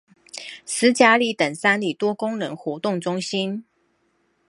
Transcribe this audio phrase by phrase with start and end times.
[0.65, 3.65] 十甲里等三里多功能活動中心